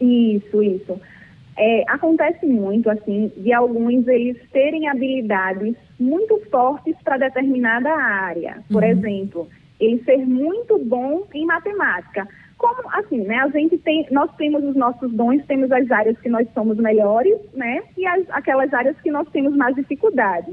Isso, 0.00 0.62
isso. 0.62 1.00
É, 1.56 1.84
acontece 1.88 2.44
muito, 2.46 2.90
assim, 2.90 3.30
de 3.36 3.52
alguns 3.52 4.08
eles 4.08 4.36
terem 4.52 4.88
habilidades 4.88 5.76
muito 5.98 6.40
fortes 6.50 6.96
para 7.04 7.16
determinada 7.16 7.90
área. 7.90 8.58
Por 8.70 8.82
uhum. 8.82 8.88
exemplo, 8.88 9.48
ele 9.78 10.02
ser 10.04 10.18
muito 10.26 10.78
bom 10.78 11.24
em 11.32 11.46
matemática. 11.46 12.26
Como 12.64 12.88
assim, 12.94 13.20
né? 13.24 13.36
A 13.40 13.48
gente 13.48 13.76
tem, 13.76 14.06
nós 14.10 14.34
temos 14.36 14.64
os 14.64 14.74
nossos 14.74 15.12
dons, 15.12 15.44
temos 15.44 15.70
as 15.70 15.90
áreas 15.90 16.18
que 16.20 16.30
nós 16.30 16.48
somos 16.54 16.78
melhores, 16.78 17.38
né? 17.52 17.82
E 17.94 18.06
as, 18.06 18.24
aquelas 18.30 18.72
áreas 18.72 18.98
que 19.02 19.10
nós 19.10 19.28
temos 19.28 19.54
mais 19.54 19.74
dificuldade. 19.76 20.50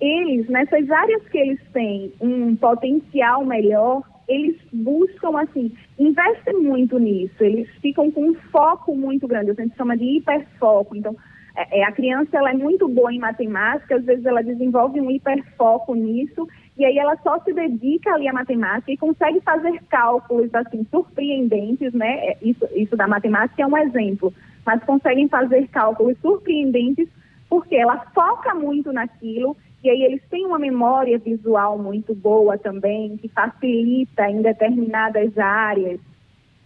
Eles, 0.00 0.48
nessas 0.48 0.90
áreas 0.90 1.22
que 1.28 1.36
eles 1.36 1.60
têm 1.74 2.14
um 2.18 2.56
potencial 2.56 3.44
melhor, 3.44 4.02
eles 4.26 4.56
buscam, 4.72 5.38
assim, 5.38 5.70
investem 5.98 6.54
muito 6.62 6.98
nisso, 6.98 7.44
eles 7.44 7.68
ficam 7.82 8.10
com 8.10 8.30
um 8.30 8.34
foco 8.50 8.96
muito 8.96 9.28
grande, 9.28 9.50
a 9.50 9.54
gente 9.54 9.76
chama 9.76 9.98
de 9.98 10.16
hiperfoco. 10.16 10.96
Então, 10.96 11.14
é, 11.54 11.80
é, 11.80 11.84
a 11.84 11.92
criança 11.92 12.38
ela 12.38 12.52
é 12.52 12.54
muito 12.54 12.88
boa 12.88 13.12
em 13.12 13.18
matemática, 13.18 13.96
às 13.96 14.04
vezes 14.06 14.24
ela 14.24 14.42
desenvolve 14.42 14.98
um 14.98 15.10
hiperfoco 15.10 15.94
nisso 15.94 16.48
e 16.80 16.84
aí 16.86 16.98
ela 16.98 17.14
só 17.22 17.38
se 17.40 17.52
dedica 17.52 18.14
ali 18.14 18.26
à 18.26 18.32
matemática 18.32 18.90
e 18.90 18.96
consegue 18.96 19.38
fazer 19.42 19.82
cálculos 19.90 20.48
assim 20.54 20.86
surpreendentes, 20.90 21.92
né? 21.92 22.28
É, 22.28 22.38
isso, 22.40 22.66
isso 22.74 22.96
da 22.96 23.06
matemática 23.06 23.62
é 23.62 23.66
um 23.66 23.76
exemplo, 23.76 24.32
mas 24.64 24.82
conseguem 24.84 25.28
fazer 25.28 25.68
cálculos 25.68 26.16
surpreendentes 26.22 27.06
porque 27.50 27.76
ela 27.76 27.98
foca 28.14 28.54
muito 28.54 28.94
naquilo 28.94 29.54
e 29.84 29.90
aí 29.90 30.02
eles 30.04 30.22
têm 30.30 30.46
uma 30.46 30.58
memória 30.58 31.18
visual 31.18 31.78
muito 31.78 32.14
boa 32.14 32.56
também, 32.56 33.14
que 33.18 33.28
facilita 33.28 34.30
em 34.30 34.40
determinadas 34.40 35.36
áreas. 35.36 36.00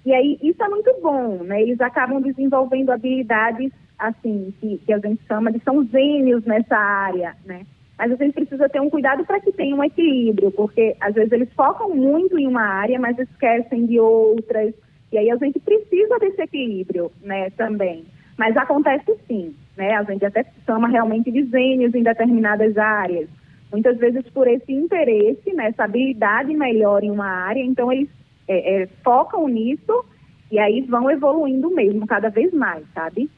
E 0.06 0.14
aí 0.14 0.38
isso 0.40 0.62
é 0.62 0.68
muito 0.68 0.94
bom, 1.02 1.42
né? 1.42 1.61
Eles 1.61 1.80
acabam 1.80 2.23
desenvolvendo 2.23 2.90
habilidades 2.90 3.73
assim 3.99 4.54
que, 4.61 4.78
que 4.78 4.92
a 4.92 4.99
gente 5.00 5.26
chama 5.26 5.50
de 5.50 5.59
são 5.64 5.85
gênios 5.85 6.44
nessa 6.44 6.76
área, 6.76 7.35
né? 7.44 7.66
Mas 7.98 8.10
a 8.10 8.16
gente 8.16 8.34
precisa 8.34 8.68
ter 8.68 8.80
um 8.80 8.90
cuidado 8.90 9.24
para 9.24 9.40
que 9.40 9.52
tenha 9.52 9.74
um 9.74 9.84
equilíbrio, 9.84 10.50
porque 10.50 10.96
às 11.00 11.14
vezes 11.14 11.32
eles 11.32 11.52
focam 11.54 11.90
muito 11.94 12.38
em 12.38 12.46
uma 12.46 12.62
área, 12.62 12.98
mas 12.98 13.18
esquecem 13.18 13.86
de 13.86 14.00
outras. 14.00 14.74
E 15.12 15.18
aí 15.18 15.30
a 15.30 15.36
gente 15.36 15.60
precisa 15.60 16.18
desse 16.18 16.42
equilíbrio, 16.42 17.12
né, 17.22 17.50
também. 17.50 18.04
Mas 18.36 18.56
acontece 18.56 19.16
sim, 19.28 19.54
né? 19.76 19.94
A 19.94 20.02
gente 20.02 20.24
até 20.24 20.44
chama 20.66 20.88
realmente 20.88 21.30
de 21.30 21.44
gênios 21.44 21.94
em 21.94 22.02
determinadas 22.02 22.76
áreas. 22.76 23.28
Muitas 23.70 23.96
vezes 23.98 24.28
por 24.30 24.48
esse 24.48 24.72
interesse, 24.72 25.52
né, 25.52 25.72
habilidade 25.78 26.52
melhor 26.52 27.04
em 27.04 27.10
uma 27.10 27.26
área, 27.26 27.62
então 27.62 27.92
eles 27.92 28.08
é, 28.48 28.82
é, 28.82 28.86
focam 29.04 29.46
nisso 29.48 30.04
e 30.50 30.58
aí 30.58 30.80
vão 30.82 31.10
evoluindo 31.10 31.70
mesmo 31.70 32.06
cada 32.06 32.28
vez 32.28 32.52
mais, 32.52 32.84
sabe? 32.92 33.30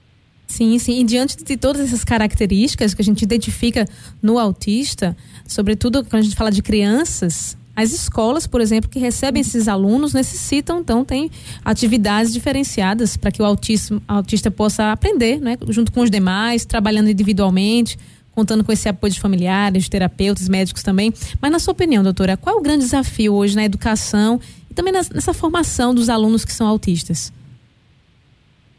Sim, 0.46 0.78
sim. 0.78 1.00
E 1.00 1.04
diante 1.04 1.36
de 1.36 1.56
todas 1.56 1.82
essas 1.82 2.04
características 2.04 2.94
que 2.94 3.02
a 3.02 3.04
gente 3.04 3.22
identifica 3.22 3.86
no 4.22 4.38
autista, 4.38 5.16
sobretudo 5.46 6.04
quando 6.04 6.20
a 6.20 6.22
gente 6.22 6.36
fala 6.36 6.50
de 6.50 6.62
crianças, 6.62 7.56
as 7.74 7.92
escolas, 7.92 8.46
por 8.46 8.62
exemplo, 8.62 8.88
que 8.88 8.98
recebem 8.98 9.42
esses 9.42 9.68
alunos 9.68 10.14
necessitam, 10.14 10.80
então, 10.80 11.04
tem 11.04 11.30
atividades 11.62 12.32
diferenciadas 12.32 13.18
para 13.18 13.30
que 13.30 13.42
o 13.42 13.44
autista, 13.44 14.00
autista 14.08 14.50
possa 14.50 14.92
aprender, 14.92 15.38
né, 15.40 15.58
junto 15.68 15.92
com 15.92 16.00
os 16.00 16.10
demais, 16.10 16.64
trabalhando 16.64 17.10
individualmente, 17.10 17.98
contando 18.32 18.64
com 18.64 18.72
esse 18.72 18.88
apoio 18.88 19.12
de 19.12 19.20
familiares, 19.20 19.84
de 19.84 19.90
terapeutas, 19.90 20.48
médicos 20.48 20.82
também. 20.82 21.12
Mas, 21.40 21.50
na 21.50 21.58
sua 21.58 21.72
opinião, 21.72 22.02
doutora, 22.02 22.36
qual 22.36 22.56
é 22.56 22.58
o 22.58 22.62
grande 22.62 22.84
desafio 22.84 23.34
hoje 23.34 23.54
na 23.54 23.64
educação 23.64 24.40
e 24.70 24.74
também 24.74 24.92
nessa 24.92 25.34
formação 25.34 25.94
dos 25.94 26.08
alunos 26.08 26.46
que 26.46 26.52
são 26.52 26.66
autistas? 26.66 27.30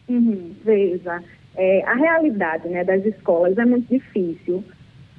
Uhum, 0.10 0.54
veja 0.64 1.22
é, 1.58 1.84
a 1.84 1.96
realidade 1.96 2.70
né, 2.70 2.84
das 2.84 3.04
escolas 3.06 3.58
é 3.58 3.66
muito 3.66 3.88
difícil, 3.90 4.64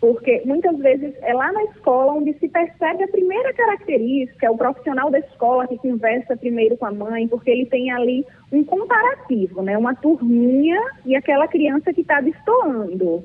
porque 0.00 0.42
muitas 0.45 0.78
vezes 0.78 1.12
é 1.23 1.35
lá 1.35 1.50
na 1.52 1.64
escola 1.64 2.12
onde 2.12 2.33
se 2.35 2.49
percebe 2.49 3.02
a 3.02 3.09
primeira 3.09 3.52
característica, 3.52 4.47
é 4.47 4.50
o 4.50 4.57
profissional 4.57 5.11
da 5.11 5.18
escola 5.18 5.66
que 5.66 5.76
conversa 5.76 6.37
primeiro 6.37 6.76
com 6.76 6.87
a 6.87 6.92
mãe, 6.92 7.26
porque 7.26 7.50
ele 7.50 7.66
tem 7.66 7.90
ali 7.90 8.25
um 8.52 8.62
comparativo, 8.62 9.62
né, 9.62 9.76
uma 9.76 9.95
turminha 9.95 10.80
e 11.04 11.16
aquela 11.16 11.49
criança 11.49 11.92
que 11.92 12.02
está 12.02 12.21
destoando. 12.21 13.25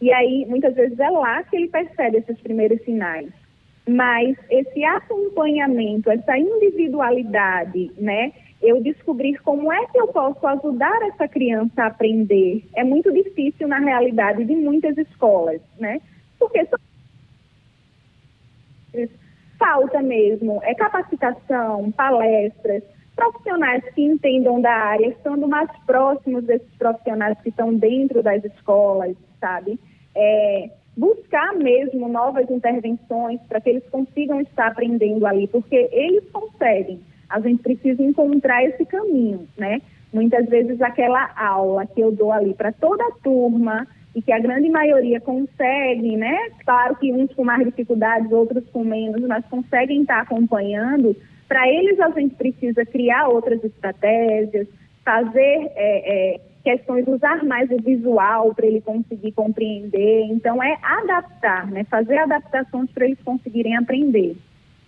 E 0.00 0.12
aí, 0.12 0.46
muitas 0.48 0.74
vezes 0.74 0.98
é 0.98 1.10
lá 1.10 1.42
que 1.44 1.56
ele 1.56 1.68
percebe 1.68 2.18
esses 2.18 2.38
primeiros 2.40 2.82
sinais. 2.82 3.28
Mas 3.86 4.36
esse 4.48 4.82
acompanhamento, 4.82 6.10
essa 6.10 6.38
individualidade, 6.38 7.90
né, 7.98 8.32
eu 8.64 8.82
descobrir 8.82 9.38
como 9.42 9.72
é 9.72 9.86
que 9.86 9.98
eu 9.98 10.08
posso 10.08 10.44
ajudar 10.46 11.02
essa 11.02 11.28
criança 11.28 11.82
a 11.82 11.86
aprender 11.86 12.66
é 12.74 12.82
muito 12.82 13.12
difícil 13.12 13.68
na 13.68 13.78
realidade 13.78 14.44
de 14.44 14.56
muitas 14.56 14.96
escolas, 14.96 15.60
né? 15.78 16.00
Porque 16.38 16.66
falta 19.58 20.02
mesmo 20.02 20.60
é 20.62 20.74
capacitação, 20.74 21.92
palestras, 21.92 22.82
profissionais 23.14 23.84
que 23.94 24.02
entendam 24.02 24.60
da 24.60 24.72
área, 24.72 25.08
estando 25.08 25.46
mais 25.46 25.70
próximos 25.86 26.44
desses 26.44 26.72
profissionais 26.76 27.38
que 27.40 27.50
estão 27.50 27.72
dentro 27.74 28.22
das 28.22 28.44
escolas, 28.44 29.16
sabe? 29.40 29.78
É, 30.14 30.70
buscar 30.96 31.54
mesmo 31.54 32.08
novas 32.08 32.50
intervenções 32.50 33.40
para 33.48 33.60
que 33.60 33.70
eles 33.70 33.88
consigam 33.90 34.40
estar 34.40 34.68
aprendendo 34.68 35.26
ali, 35.26 35.46
porque 35.48 35.88
eles 35.92 36.28
conseguem 36.30 37.00
a 37.34 37.40
gente 37.40 37.60
precisa 37.64 38.00
encontrar 38.00 38.64
esse 38.64 38.84
caminho, 38.86 39.48
né? 39.58 39.82
Muitas 40.12 40.46
vezes 40.48 40.80
aquela 40.80 41.32
aula 41.36 41.84
que 41.84 42.00
eu 42.00 42.12
dou 42.12 42.30
ali 42.30 42.54
para 42.54 42.70
toda 42.70 43.02
a 43.02 43.10
turma 43.24 43.88
e 44.14 44.22
que 44.22 44.30
a 44.30 44.38
grande 44.38 44.70
maioria 44.70 45.20
consegue, 45.20 46.16
né? 46.16 46.38
Claro 46.64 46.94
que 46.94 47.12
uns 47.12 47.34
com 47.34 47.42
mais 47.42 47.64
dificuldades, 47.64 48.30
outros 48.30 48.62
com 48.70 48.84
menos, 48.84 49.20
mas 49.22 49.44
conseguem 49.46 50.02
estar 50.02 50.20
acompanhando. 50.20 51.16
Para 51.48 51.68
eles 51.68 51.98
a 51.98 52.08
gente 52.10 52.36
precisa 52.36 52.86
criar 52.86 53.26
outras 53.26 53.62
estratégias, 53.64 54.68
fazer 55.04 55.72
é, 55.74 56.34
é, 56.34 56.40
questões, 56.62 57.04
usar 57.08 57.44
mais 57.44 57.68
o 57.72 57.82
visual 57.82 58.54
para 58.54 58.66
ele 58.66 58.80
conseguir 58.80 59.32
compreender. 59.32 60.26
Então 60.30 60.62
é 60.62 60.78
adaptar, 60.80 61.66
né? 61.68 61.82
Fazer 61.90 62.18
adaptações 62.18 62.88
para 62.92 63.06
eles 63.06 63.18
conseguirem 63.24 63.76
aprender. 63.76 64.36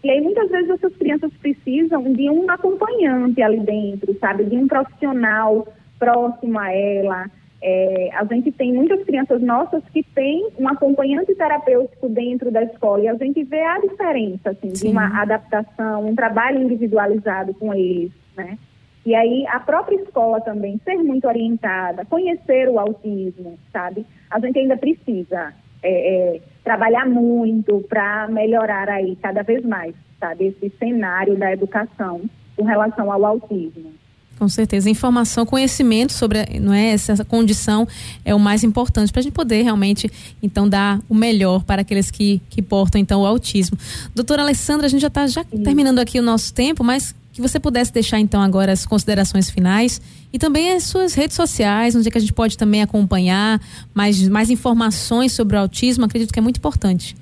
E 0.06 0.10
aí 0.10 0.20
muitas 0.20 0.48
vezes 0.48 0.70
essas 0.70 0.94
crianças 0.94 1.32
precisam 1.42 2.12
de 2.12 2.30
um 2.30 2.48
acompanhante 2.48 3.42
ali 3.42 3.58
dentro, 3.58 4.16
sabe? 4.20 4.44
De 4.44 4.56
um 4.56 4.68
profissional 4.68 5.66
próximo 5.98 6.60
a 6.60 6.72
ela. 6.72 7.28
É, 7.60 8.10
a 8.14 8.24
gente 8.24 8.52
tem 8.52 8.72
muitas 8.72 9.02
crianças 9.02 9.42
nossas 9.42 9.82
que 9.92 10.04
têm 10.04 10.48
um 10.60 10.68
acompanhante 10.68 11.34
terapêutico 11.34 12.08
dentro 12.08 12.52
da 12.52 12.62
escola 12.62 13.02
e 13.02 13.08
a 13.08 13.14
gente 13.14 13.42
vê 13.42 13.60
a 13.62 13.80
diferença, 13.80 14.50
assim, 14.50 14.72
Sim. 14.76 14.86
de 14.86 14.92
uma 14.92 15.20
adaptação, 15.20 16.06
um 16.06 16.14
trabalho 16.14 16.62
individualizado 16.62 17.52
com 17.54 17.74
eles, 17.74 18.12
né? 18.36 18.56
E 19.04 19.12
aí 19.12 19.44
a 19.48 19.58
própria 19.58 19.96
escola 19.96 20.40
também 20.40 20.80
ser 20.84 20.98
muito 20.98 21.26
orientada, 21.26 22.04
conhecer 22.04 22.68
o 22.68 22.78
autismo, 22.78 23.58
sabe? 23.72 24.06
A 24.30 24.38
gente 24.38 24.56
ainda 24.56 24.76
precisa 24.76 25.52
é, 25.82 26.36
é, 26.36 26.40
trabalhar 26.64 27.06
muito 27.06 27.84
para 27.88 28.28
melhorar 28.28 28.88
aí 28.88 29.16
cada 29.22 29.42
vez 29.42 29.64
mais, 29.64 29.94
sabe, 30.18 30.46
esse 30.46 30.72
cenário 30.78 31.36
da 31.36 31.52
educação 31.52 32.22
com 32.56 32.64
relação 32.64 33.12
ao 33.12 33.24
autismo. 33.24 33.92
Com 34.38 34.48
certeza, 34.48 34.90
informação, 34.90 35.46
conhecimento 35.46 36.12
sobre 36.12 36.44
não 36.60 36.72
é, 36.72 36.90
essa 36.90 37.24
condição 37.24 37.88
é 38.22 38.34
o 38.34 38.38
mais 38.38 38.62
importante 38.62 39.10
para 39.10 39.20
a 39.20 39.22
gente 39.22 39.32
poder 39.32 39.62
realmente 39.62 40.10
então 40.42 40.68
dar 40.68 41.00
o 41.08 41.14
melhor 41.14 41.64
para 41.64 41.80
aqueles 41.80 42.10
que, 42.10 42.42
que 42.50 42.60
portam 42.60 43.00
então 43.00 43.22
o 43.22 43.26
autismo. 43.26 43.78
Doutora 44.14 44.42
Alessandra, 44.42 44.86
a 44.86 44.90
gente 44.90 45.00
já 45.00 45.08
está 45.08 45.26
já 45.26 45.42
terminando 45.42 46.00
aqui 46.00 46.18
o 46.18 46.22
nosso 46.22 46.52
tempo, 46.52 46.84
mas 46.84 47.14
que 47.36 47.42
você 47.42 47.60
pudesse 47.60 47.92
deixar 47.92 48.18
então 48.18 48.40
agora 48.40 48.72
as 48.72 48.86
considerações 48.86 49.50
finais 49.50 50.00
e 50.32 50.38
também 50.38 50.72
as 50.72 50.84
suas 50.84 51.12
redes 51.12 51.36
sociais, 51.36 51.94
onde 51.94 52.08
é 52.08 52.10
que 52.10 52.16
a 52.16 52.20
gente 52.20 52.32
pode 52.32 52.56
também 52.56 52.80
acompanhar 52.80 53.60
mais, 53.94 54.26
mais 54.26 54.48
informações 54.50 55.32
sobre 55.32 55.54
o 55.54 55.60
autismo, 55.60 56.06
acredito 56.06 56.32
que 56.32 56.38
é 56.38 56.42
muito 56.42 56.56
importante. 56.56 57.14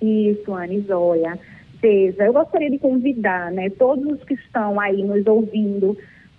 Isso, 0.00 0.50
Zóia. 0.86 1.38
Veja, 1.82 2.24
eu 2.24 2.32
gostaria 2.32 2.70
de 2.70 2.78
convidar 2.78 3.52
né, 3.52 3.68
todos 3.68 4.10
os 4.10 4.24
que 4.24 4.32
estão 4.32 4.80
aí 4.80 5.02
nos 5.02 5.26
ouvindo 5.26 5.94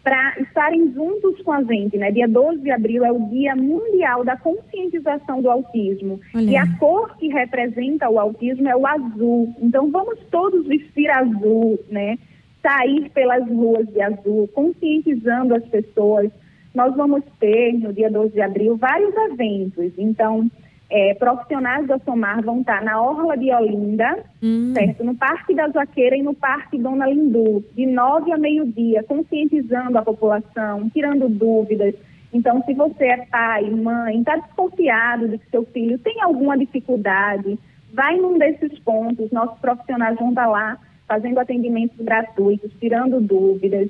para 0.06 0.40
estarem 0.40 0.94
juntos 0.94 1.42
com 1.42 1.52
a 1.52 1.64
gente, 1.64 1.98
né? 1.98 2.12
Dia 2.12 2.28
12 2.28 2.62
de 2.62 2.70
abril 2.70 3.04
é 3.04 3.12
o 3.12 3.28
Dia 3.28 3.56
Mundial 3.56 4.24
da 4.24 4.38
Conscientização 4.38 5.42
do 5.42 5.50
Autismo. 5.50 6.22
Olha. 6.36 6.52
E 6.52 6.56
a 6.56 6.78
cor 6.78 7.18
que 7.18 7.28
representa 7.28 8.08
o 8.08 8.20
autismo 8.20 8.70
é 8.70 8.76
o 8.76 8.86
azul. 8.86 9.52
Então 9.60 9.90
vamos 9.90 10.20
todos 10.30 10.68
vestir 10.68 11.10
azul, 11.10 11.80
né? 11.90 12.20
Sair 12.62 13.10
pelas 13.16 13.48
ruas 13.50 13.88
de 13.88 14.00
azul, 14.00 14.48
conscientizando 14.50 15.56
as 15.56 15.66
pessoas. 15.66 16.30
Nós 16.76 16.96
vamos 16.96 17.24
ter 17.40 17.74
no 17.74 17.92
dia 17.92 18.12
12 18.12 18.32
de 18.32 18.42
abril 18.42 18.78
vários 18.78 19.16
eventos. 19.32 19.92
Então, 19.98 20.52
é, 20.90 21.14
profissionais 21.16 21.88
da 21.88 21.98
Somar 22.00 22.42
vão 22.44 22.62
estar 22.62 22.84
na 22.84 23.02
Orla 23.02 23.36
de 23.38 23.52
Olinda, 23.52 24.24
hum. 24.42 24.74
certo? 24.74 25.04
No 25.04 25.16
Parque 25.16 25.56
da 25.56 25.68
Jaqueira 25.70 26.16
e 26.16 26.24
no 26.24 26.34
Parque 26.34 26.78
Dona 26.78 27.08
Lindu, 27.08 27.64
de 27.76 27.86
nove 27.86 28.32
a 28.32 28.38
meio-dia, 28.38 29.04
conscientizando 29.04 29.98
a 29.98 30.04
população, 30.04 30.90
tirando 30.90 31.28
dúvidas. 31.28 31.96
Então, 32.32 32.62
se 32.64 32.74
você 32.74 33.06
é 33.06 33.26
pai, 33.26 33.70
mãe, 33.70 34.20
está 34.20 34.36
desconfiado 34.36 35.28
de 35.30 35.38
que 35.38 35.50
seu 35.50 35.66
filho 35.66 35.98
tem 36.00 36.22
alguma 36.22 36.58
dificuldade, 36.58 37.58
vai 37.94 38.18
num 38.18 38.38
desses 38.38 38.78
pontos, 38.80 39.32
nossos 39.32 39.58
profissionais 39.60 40.18
vão 40.18 40.30
estar 40.30 40.48
lá 40.48 40.78
fazendo 41.08 41.40
atendimentos 41.40 41.98
gratuitos, 42.04 42.72
tirando 42.80 43.22
dúvidas. 43.22 43.90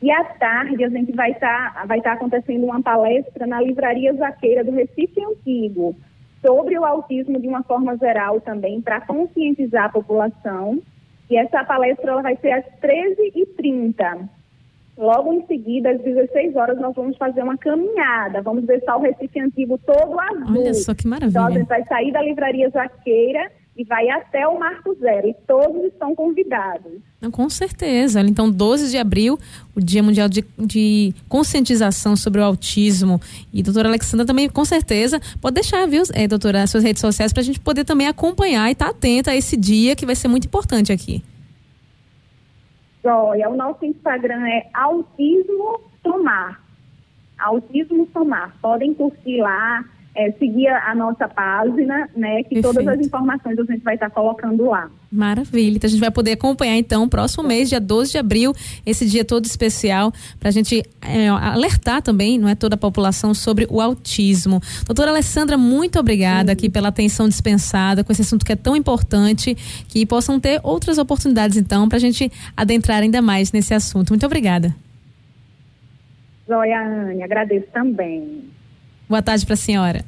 E 0.00 0.10
à 0.10 0.22
tarde 0.22 0.84
a 0.84 0.88
gente 0.88 1.12
vai 1.12 1.32
estar 1.32 1.74
tá, 1.74 1.84
vai 1.86 2.00
tá 2.00 2.12
acontecendo 2.12 2.64
uma 2.64 2.80
palestra 2.80 3.46
na 3.46 3.60
Livraria 3.60 4.14
Jaqueira 4.14 4.62
do 4.62 4.70
Recife 4.70 5.20
Antigo, 5.24 5.96
sobre 6.40 6.78
o 6.78 6.84
autismo 6.84 7.40
de 7.40 7.48
uma 7.48 7.62
forma 7.62 7.96
geral 7.96 8.40
também, 8.40 8.80
para 8.80 9.00
conscientizar 9.00 9.84
a 9.84 9.88
população. 9.88 10.80
E 11.30 11.36
essa 11.36 11.64
palestra 11.64 12.10
ela 12.10 12.22
vai 12.22 12.36
ser 12.36 12.52
às 12.52 12.64
13h30. 12.80 14.28
Logo 14.96 15.32
em 15.32 15.46
seguida, 15.46 15.90
às 15.90 16.00
16 16.00 16.56
horas, 16.56 16.78
nós 16.78 16.94
vamos 16.94 17.16
fazer 17.16 17.42
uma 17.42 17.56
caminhada. 17.56 18.42
Vamos 18.42 18.64
deixar 18.64 18.96
o 18.96 19.00
Recife 19.00 19.38
Antigo 19.38 19.78
todo 19.78 20.18
azul. 20.18 20.46
Olha 20.48 20.74
só 20.74 20.94
que 20.94 21.06
maravilha. 21.06 21.30
Então, 21.30 21.46
a 21.46 21.50
gente 21.50 21.68
vai 21.68 21.84
sair 21.84 22.10
da 22.12 22.22
Livraria 22.22 22.68
Jaqueira 22.70 23.50
e 23.78 23.84
vai 23.84 24.10
até 24.10 24.46
o 24.48 24.58
Marco 24.58 24.92
Zero. 24.96 25.28
E 25.28 25.34
todos 25.46 25.84
estão 25.84 26.12
convidados. 26.12 27.00
Com 27.30 27.48
certeza. 27.48 28.20
Então, 28.20 28.50
12 28.50 28.90
de 28.90 28.98
abril, 28.98 29.38
o 29.74 29.80
Dia 29.80 30.02
Mundial 30.02 30.28
de, 30.28 30.44
de 30.58 31.14
Conscientização 31.28 32.16
sobre 32.16 32.40
o 32.40 32.44
Autismo. 32.44 33.20
E 33.52 33.62
doutora 33.62 33.88
Alexandra 33.88 34.26
também, 34.26 34.48
com 34.48 34.64
certeza, 34.64 35.20
pode 35.40 35.54
deixar, 35.54 35.86
viu, 35.86 36.02
é, 36.12 36.26
doutora, 36.26 36.64
as 36.64 36.70
suas 36.70 36.82
redes 36.82 37.00
sociais 37.00 37.32
para 37.32 37.40
a 37.40 37.44
gente 37.44 37.60
poder 37.60 37.84
também 37.84 38.08
acompanhar 38.08 38.68
e 38.68 38.72
estar 38.72 38.86
tá 38.86 38.90
atenta 38.90 39.30
a 39.30 39.36
esse 39.36 39.56
dia 39.56 39.94
que 39.94 40.04
vai 40.04 40.16
ser 40.16 40.26
muito 40.26 40.46
importante 40.46 40.92
aqui. 40.92 41.22
Joia, 43.04 43.48
o 43.48 43.56
nosso 43.56 43.84
Instagram 43.84 44.44
é 44.48 44.68
Autismo 44.74 45.80
Somar. 46.02 46.60
Autismo 47.38 48.08
Somar. 48.12 48.56
Podem 48.60 48.92
curtir 48.92 49.40
lá 49.40 49.84
é, 50.18 50.32
seguir 50.32 50.66
a 50.66 50.92
nossa 50.96 51.28
página, 51.28 52.08
né? 52.16 52.42
Que 52.42 52.56
Perfeito. 52.56 52.62
todas 52.62 52.88
as 52.88 53.06
informações 53.06 53.56
a 53.56 53.62
gente 53.62 53.84
vai 53.84 53.94
estar 53.94 54.10
colocando 54.10 54.64
lá. 54.64 54.90
Maravilha. 55.12 55.76
Então 55.76 55.86
a 55.86 55.90
gente 55.90 56.00
vai 56.00 56.10
poder 56.10 56.32
acompanhar 56.32 56.76
então 56.76 57.08
próximo 57.08 57.44
mês, 57.44 57.68
dia 57.68 57.80
12 57.80 58.10
de 58.10 58.18
abril, 58.18 58.52
esse 58.84 59.06
dia 59.06 59.24
todo 59.24 59.44
especial, 59.44 60.12
para 60.40 60.48
a 60.48 60.52
gente 60.52 60.82
é, 61.00 61.28
alertar 61.28 62.02
também, 62.02 62.36
não 62.36 62.48
é 62.48 62.56
toda 62.56 62.74
a 62.74 62.78
população, 62.78 63.32
sobre 63.32 63.68
o 63.70 63.80
autismo. 63.80 64.60
Doutora 64.84 65.12
Alessandra, 65.12 65.56
muito 65.56 66.00
obrigada 66.00 66.48
Sim. 66.48 66.52
aqui 66.52 66.68
pela 66.68 66.88
atenção 66.88 67.28
dispensada 67.28 68.02
com 68.02 68.10
esse 68.10 68.22
assunto 68.22 68.44
que 68.44 68.52
é 68.52 68.56
tão 68.56 68.74
importante, 68.74 69.54
que 69.86 70.04
possam 70.04 70.40
ter 70.40 70.58
outras 70.64 70.98
oportunidades 70.98 71.56
então 71.56 71.88
para 71.88 71.96
a 71.96 72.00
gente 72.00 72.30
adentrar 72.56 73.02
ainda 73.02 73.22
mais 73.22 73.52
nesse 73.52 73.72
assunto. 73.72 74.10
Muito 74.10 74.26
obrigada. 74.26 74.74
Joia, 76.48 76.80
Anne, 76.80 77.22
agradeço 77.22 77.68
também. 77.72 78.57
Boa 79.08 79.22
tarde 79.22 79.46
para 79.46 79.54
a 79.54 79.56
senhora. 79.56 80.04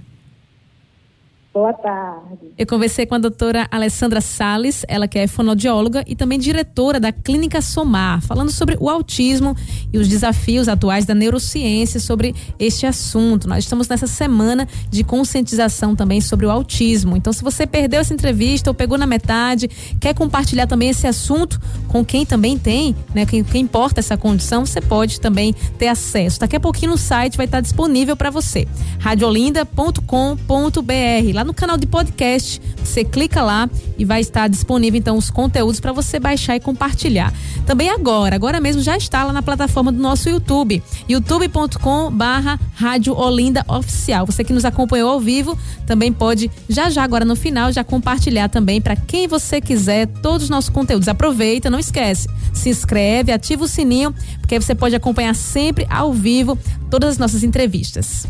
Boa 1.52 1.72
tarde. 1.72 2.52
Eu 2.56 2.64
conversei 2.64 3.06
com 3.06 3.16
a 3.16 3.18
doutora 3.18 3.66
Alessandra 3.72 4.20
Sales, 4.20 4.84
ela 4.86 5.08
que 5.08 5.18
é 5.18 5.26
fonoaudióloga 5.26 6.04
e 6.06 6.14
também 6.14 6.38
diretora 6.38 7.00
da 7.00 7.10
Clínica 7.10 7.60
Somar, 7.60 8.22
falando 8.22 8.52
sobre 8.52 8.76
o 8.78 8.88
autismo 8.88 9.56
e 9.92 9.98
os 9.98 10.06
desafios 10.06 10.68
atuais 10.68 11.04
da 11.04 11.12
neurociência 11.12 11.98
sobre 11.98 12.36
este 12.56 12.86
assunto. 12.86 13.48
Nós 13.48 13.64
estamos 13.64 13.88
nessa 13.88 14.06
semana 14.06 14.68
de 14.88 15.02
conscientização 15.02 15.96
também 15.96 16.20
sobre 16.20 16.46
o 16.46 16.50
autismo. 16.52 17.16
Então, 17.16 17.32
se 17.32 17.42
você 17.42 17.66
perdeu 17.66 17.98
essa 17.98 18.14
entrevista 18.14 18.70
ou 18.70 18.74
pegou 18.74 18.96
na 18.96 19.06
metade, 19.06 19.66
quer 19.98 20.14
compartilhar 20.14 20.68
também 20.68 20.90
esse 20.90 21.08
assunto 21.08 21.60
com 21.88 22.04
quem 22.04 22.24
também 22.24 22.56
tem, 22.56 22.94
né, 23.12 23.26
quem, 23.26 23.42
quem 23.42 23.62
importa 23.62 23.98
essa 23.98 24.16
condição, 24.16 24.64
você 24.64 24.80
pode 24.80 25.20
também 25.20 25.52
ter 25.76 25.88
acesso. 25.88 26.38
Daqui 26.38 26.54
a 26.54 26.60
pouquinho 26.60 26.92
no 26.92 26.98
site 26.98 27.36
vai 27.36 27.46
estar 27.46 27.60
disponível 27.60 28.16
para 28.16 28.30
você. 28.30 28.68
radiolinda.com.br 29.00 31.39
lá 31.40 31.44
no 31.44 31.54
canal 31.54 31.76
de 31.76 31.86
podcast. 31.86 32.60
Você 32.84 33.02
clica 33.02 33.42
lá 33.42 33.68
e 33.98 34.04
vai 34.04 34.20
estar 34.20 34.48
disponível 34.48 34.98
então 34.98 35.16
os 35.16 35.30
conteúdos 35.30 35.80
para 35.80 35.92
você 35.92 36.18
baixar 36.18 36.56
e 36.56 36.60
compartilhar. 36.60 37.32
Também 37.66 37.88
agora, 37.88 38.34
agora 38.34 38.60
mesmo 38.60 38.82
já 38.82 38.96
está 38.96 39.24
lá 39.24 39.32
na 39.32 39.42
plataforma 39.42 39.90
do 39.90 39.98
nosso 39.98 40.28
YouTube, 40.28 40.82
youtube.com/barra 41.08 42.60
Rádio 42.74 43.16
Olinda 43.16 43.64
Oficial. 43.66 44.26
Você 44.26 44.44
que 44.44 44.52
nos 44.52 44.64
acompanhou 44.64 45.10
ao 45.10 45.20
vivo 45.20 45.58
também 45.86 46.12
pode 46.12 46.50
já 46.68 46.90
já 46.90 47.02
agora 47.02 47.24
no 47.24 47.34
final 47.34 47.72
já 47.72 47.82
compartilhar 47.82 48.48
também 48.48 48.80
para 48.80 48.96
quem 48.96 49.26
você 49.26 49.60
quiser 49.60 50.06
todos 50.06 50.44
os 50.44 50.50
nossos 50.50 50.70
conteúdos. 50.70 51.08
Aproveita, 51.08 51.70
não 51.70 51.78
esquece, 51.78 52.28
se 52.52 52.68
inscreve, 52.68 53.32
ativa 53.32 53.64
o 53.64 53.68
sininho, 53.68 54.14
porque 54.40 54.56
aí 54.56 54.60
você 54.60 54.74
pode 54.74 54.94
acompanhar 54.94 55.34
sempre 55.34 55.86
ao 55.88 56.12
vivo 56.12 56.58
todas 56.90 57.10
as 57.10 57.18
nossas 57.18 57.42
entrevistas. 57.42 58.26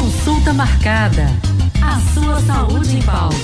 Consulta 0.00 0.54
marcada. 0.54 1.26
A 1.82 2.00
sua 2.14 2.40
saúde 2.40 2.96
em 2.96 3.02
pauta. 3.02 3.36